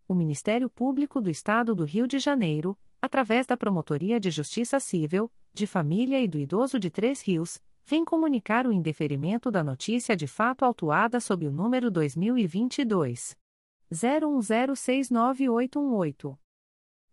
O 0.07 0.14
Ministério 0.14 0.69
Público 0.69 1.19
do 1.19 1.30
Estado 1.30 1.73
do 1.73 1.84
Rio 1.84 2.07
de 2.07 2.19
Janeiro, 2.19 2.77
através 3.02 3.48
da 3.48 3.57
Promotoria 3.57 4.19
de 4.19 4.30
Justiça 4.30 4.80
Civil, 4.80 5.32
de 5.53 5.65
Família 5.65 6.22
e 6.22 6.27
do 6.27 6.38
Idoso 6.38 6.80
de 6.80 6.90
Três 6.90 7.22
Rios, 7.22 7.61
vem 7.86 8.03
comunicar 8.03 8.68
o 8.68 8.72
indeferimento 8.72 9.49
da 9.49 9.64
notícia 9.64 10.15
de 10.15 10.27
fato 10.27 10.65
autuada 10.65 11.19
sob 11.19 11.48
o 11.48 11.52
número 11.52 11.91
2022 11.91 13.38
01069818. 13.91 16.38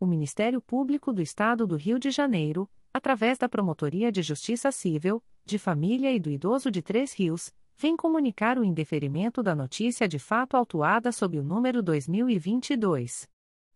O 0.00 0.06
Ministério 0.06 0.60
Público 0.60 1.12
do 1.12 1.20
Estado 1.20 1.66
do 1.66 1.74
Rio 1.74 1.98
de 1.98 2.12
Janeiro, 2.12 2.70
através 2.94 3.36
da 3.36 3.48
Promotoria 3.48 4.12
de 4.12 4.22
Justiça 4.22 4.70
Civil, 4.70 5.20
de 5.44 5.58
Família 5.58 6.12
e 6.12 6.20
do 6.20 6.30
Idoso 6.30 6.70
de 6.70 6.80
Três 6.80 7.12
Rios, 7.12 7.52
vem 7.76 7.96
comunicar 7.96 8.58
o 8.58 8.64
indeferimento 8.64 9.42
da 9.42 9.56
notícia 9.56 10.06
de 10.06 10.20
fato 10.20 10.56
autuada 10.56 11.10
sob 11.10 11.36
o 11.36 11.42
número 11.42 11.82
2022 11.82 13.28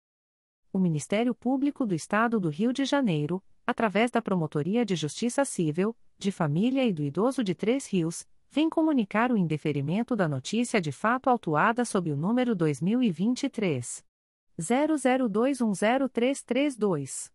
o 0.73 0.79
Ministério 0.79 1.35
Público 1.35 1.85
do 1.85 1.93
Estado 1.93 2.39
do 2.39 2.47
Rio 2.49 2.71
de 2.71 2.85
Janeiro, 2.85 3.43
através 3.65 4.09
da 4.09 4.21
Promotoria 4.21 4.85
de 4.85 4.95
Justiça 4.95 5.43
Civil, 5.43 5.93
de 6.17 6.31
Família 6.31 6.85
e 6.85 6.93
do 6.93 7.03
Idoso 7.03 7.43
de 7.43 7.53
Três 7.53 7.85
Rios, 7.87 8.25
vem 8.49 8.69
comunicar 8.69 9.29
o 9.31 9.37
indeferimento 9.37 10.15
da 10.15 10.27
notícia 10.27 10.81
de 10.81 10.91
fato 10.91 11.29
autuada 11.29 11.85
sob 11.85 12.11
o 12.11 12.17
número 12.17 12.55
2023 12.55 14.03
00210332. 14.59 17.31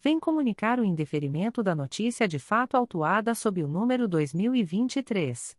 vem 0.00 0.18
comunicar 0.18 0.80
o 0.80 0.84
indeferimento 0.84 1.62
da 1.62 1.74
notícia 1.74 2.26
de 2.26 2.38
fato 2.38 2.74
autuada 2.76 3.34
sob 3.34 3.62
o 3.62 3.68
número 3.68 4.08
2023 4.08 5.54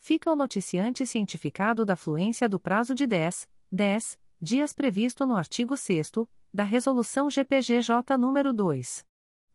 fica 0.05 0.31
o 0.31 0.37
noticiante 0.37 1.07
cientificado 1.07 1.83
da 1.83 1.97
fluência 1.97 2.47
do 2.47 2.61
prazo 2.61 2.95
de 2.95 3.07
10, 3.07 3.49
10 3.73 4.19
dias 4.39 4.75
previsto 4.75 5.25
no 5.25 5.35
artigo 5.35 5.79
6 5.79 6.13
da 6.55 6.63
Resolução 6.63 7.29
GPGJ 7.29 8.17
nº 8.17 8.53
2. 8.53 9.05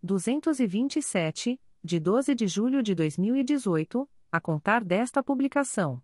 227, 0.03 1.57
de 1.81 1.97
12 1.97 2.35
de 2.35 2.45
julho 2.45 2.83
de 2.83 2.93
2018, 2.93 4.05
a 4.29 4.41
contar 4.41 4.83
desta 4.83 5.23
publicação. 5.23 6.03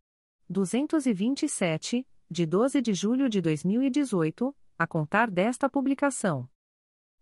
227, 0.47 2.07
de 2.29 2.45
12 2.45 2.79
de 2.79 2.93
julho 2.93 3.27
de 3.27 3.41
2018, 3.41 4.55
a 4.77 4.85
contar 4.85 5.31
desta 5.31 5.67
publicação. 5.67 6.47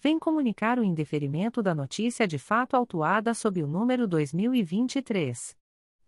vem 0.00 0.18
comunicar 0.18 0.78
o 0.78 0.84
indeferimento 0.84 1.62
da 1.62 1.74
notícia 1.74 2.26
de 2.26 2.38
fato 2.38 2.74
autuada 2.74 3.34
sob 3.34 3.62
o 3.62 3.66
número 3.66 4.06
2023 4.06 5.54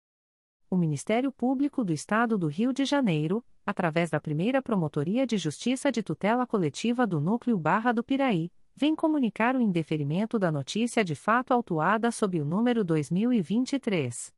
o 0.71 0.77
Ministério 0.77 1.31
Público 1.33 1.83
do 1.83 1.91
Estado 1.91 2.37
do 2.37 2.47
Rio 2.47 2.71
de 2.71 2.85
Janeiro, 2.85 3.43
através 3.65 4.09
da 4.09 4.21
primeira 4.21 4.61
Promotoria 4.61 5.27
de 5.27 5.37
Justiça 5.37 5.91
de 5.91 6.01
Tutela 6.01 6.47
Coletiva 6.47 7.05
do 7.05 7.19
Núcleo 7.19 7.57
Barra 7.57 7.91
do 7.91 8.01
Piraí, 8.01 8.49
vem 8.73 8.95
comunicar 8.95 9.53
o 9.53 9.61
indeferimento 9.61 10.39
da 10.39 10.49
notícia 10.49 11.03
de 11.03 11.13
fato 11.13 11.51
autuada 11.51 12.09
sob 12.09 12.39
o 12.39 12.45
número 12.45 12.85
2023 12.85 14.33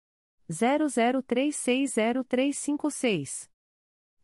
00360356. 0.51 3.47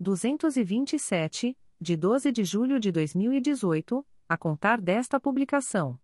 227, 0.00 1.56
de 1.80 1.96
12 1.96 2.32
de 2.32 2.44
julho 2.44 2.80
de 2.80 2.90
2018, 2.90 4.04
a 4.28 4.36
contar 4.36 4.80
desta 4.80 5.20
publicação. 5.20 5.98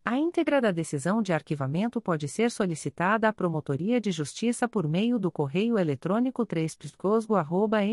A 0.10 0.18
íntegra 0.18 0.62
da 0.62 0.72
decisão 0.72 1.22
de 1.22 1.34
arquivamento 1.34 2.00
pode 2.00 2.30
ser 2.30 2.50
solicitada 2.50 3.28
à 3.28 3.34
Promotoria 3.34 4.00
de 4.00 4.10
Justiça 4.10 4.66
por 4.66 4.88
meio 4.88 5.20
do 5.20 5.30
correio 5.30 5.78
eletrônico 5.78 6.46
3 6.46 6.78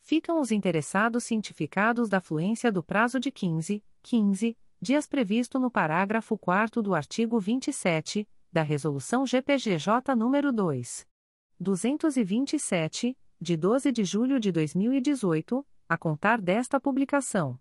ficam 0.00 0.40
os 0.40 0.50
interessados 0.50 1.24
cientificados 1.24 2.08
da 2.08 2.20
fluência 2.20 2.72
do 2.72 2.82
prazo 2.82 3.20
de 3.20 3.30
15, 3.30 3.82
15 4.02 4.56
dias 4.80 5.06
previsto 5.06 5.58
no 5.58 5.70
parágrafo 5.70 6.38
4 6.38 6.82
do 6.82 6.94
artigo 6.94 7.38
27 7.38 8.26
da 8.50 8.62
Resolução 8.62 9.26
GPGJ 9.26 10.14
nº 10.16 10.50
2. 10.50 11.06
227, 11.60 13.16
de 13.38 13.56
12 13.56 13.92
de 13.92 14.04
julho 14.04 14.40
de 14.40 14.50
2018, 14.50 15.66
a 15.88 15.98
contar 15.98 16.40
desta 16.40 16.80
publicação. 16.80 17.60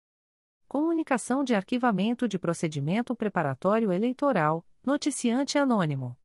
Comunicação 0.71 1.43
de 1.43 1.53
arquivamento 1.53 2.25
de 2.29 2.39
procedimento 2.39 3.13
preparatório 3.13 3.91
eleitoral, 3.91 4.65
noticiante 4.81 5.57
anônimo. 5.57 6.15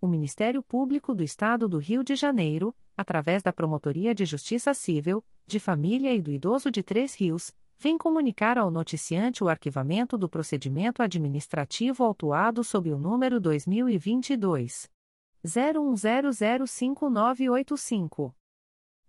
O 0.00 0.06
Ministério 0.06 0.62
Público 0.62 1.14
do 1.14 1.22
Estado 1.22 1.68
do 1.68 1.76
Rio 1.78 2.02
de 2.04 2.14
Janeiro, 2.14 2.74
através 2.96 3.42
da 3.42 3.52
Promotoria 3.52 4.14
de 4.14 4.24
Justiça 4.24 4.72
Civil, 4.74 5.24
de 5.46 5.58
Família 5.58 6.14
e 6.14 6.22
do 6.22 6.30
Idoso 6.30 6.70
de 6.70 6.82
Três 6.82 7.14
Rios, 7.14 7.52
vem 7.78 7.98
comunicar 7.98 8.56
ao 8.56 8.70
noticiante 8.70 9.42
o 9.42 9.48
arquivamento 9.48 10.16
do 10.16 10.28
procedimento 10.28 11.02
administrativo 11.02 12.04
autuado 12.04 12.62
sob 12.62 12.92
o 12.92 12.98
número 12.98 13.40
2022 13.40 14.88
01005985. 15.44 18.32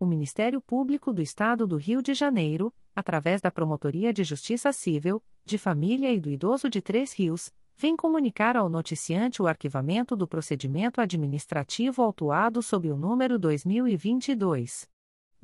o 0.00 0.06
Ministério 0.06 0.60
Público 0.62 1.12
do 1.12 1.20
Estado 1.20 1.66
do 1.66 1.76
Rio 1.76 2.00
de 2.02 2.14
Janeiro, 2.14 2.72
através 2.96 3.42
da 3.42 3.50
Promotoria 3.50 4.14
de 4.14 4.24
Justiça 4.24 4.72
Civil, 4.72 5.22
de 5.44 5.58
Família 5.58 6.10
e 6.10 6.18
do 6.18 6.30
Idoso 6.30 6.70
de 6.70 6.80
Três 6.80 7.12
Rios, 7.12 7.52
vem 7.76 7.94
comunicar 7.94 8.56
ao 8.56 8.70
noticiante 8.70 9.42
o 9.42 9.46
arquivamento 9.46 10.16
do 10.16 10.26
procedimento 10.26 11.02
administrativo 11.02 12.02
autuado 12.02 12.62
sob 12.62 12.90
o 12.90 12.96
número 12.96 13.38
2022 13.38 14.88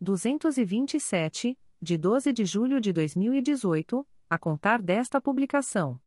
227, 0.00 1.58
de 1.80 1.96
12 1.96 2.32
de 2.32 2.44
julho 2.44 2.80
de 2.80 2.92
2018, 2.92 4.06
a 4.28 4.38
contar 4.38 4.82
desta 4.82 5.20
publicação 5.20 6.00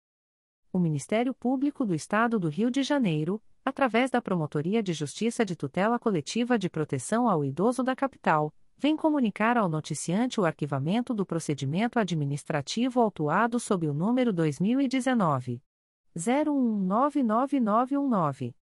o 0.74 0.80
Ministério 0.80 1.34
Público 1.34 1.86
do 1.86 1.96
Estado 1.96 2.38
do 2.38 2.50
Rio 2.50 2.70
de 2.70 2.84
Janeiro, 2.84 3.42
através 3.66 4.12
da 4.12 4.22
Promotoria 4.22 4.84
de 4.84 4.94
Justiça 4.94 5.44
de 5.46 5.56
Tutela 5.56 5.98
Coletiva 5.98 6.60
de 6.60 6.70
Proteção 6.70 7.28
ao 7.28 7.44
Idoso 7.44 7.82
da 7.82 7.96
Capital, 7.96 8.54
vem 8.78 8.96
comunicar 8.96 9.58
ao 9.58 9.68
noticiante 9.68 10.40
o 10.40 10.46
arquivamento 10.46 11.14
do 11.14 11.26
procedimento 11.26 11.98
administrativo 11.98 13.00
autuado 13.00 13.60
sob 13.60 13.88
o 13.88 13.94
número 13.94 14.32
2019 14.32 15.62
01199919. 16.18 18.54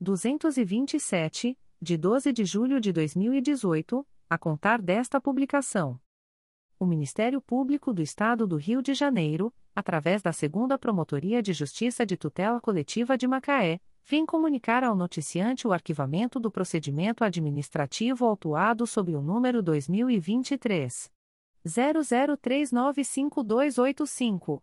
227, 0.00 1.56
de 1.80 1.96
12 1.96 2.32
de 2.32 2.44
julho 2.44 2.80
de 2.80 2.92
2018, 2.92 4.04
a 4.30 4.38
contar 4.38 4.80
desta 4.80 5.20
publicação. 5.20 6.00
O 6.78 6.86
Ministério 6.86 7.42
Público 7.42 7.92
do 7.92 8.00
Estado 8.00 8.46
do 8.46 8.56
Rio 8.56 8.80
de 8.80 8.94
Janeiro, 8.94 9.52
através 9.74 10.22
da 10.22 10.32
Segunda 10.32 10.78
Promotoria 10.78 11.42
de 11.42 11.52
Justiça 11.52 12.06
de 12.06 12.16
Tutela 12.16 12.60
Coletiva 12.60 13.18
de 13.18 13.26
Macaé, 13.26 13.80
vem 14.04 14.24
comunicar 14.24 14.84
ao 14.84 14.94
noticiante 14.94 15.66
o 15.66 15.72
arquivamento 15.72 16.38
do 16.38 16.48
procedimento 16.48 17.24
administrativo 17.24 18.24
autuado 18.24 18.86
sob 18.86 19.16
o 19.16 19.20
número 19.20 19.60
2023 19.60 21.10
00395285. 21.66 24.62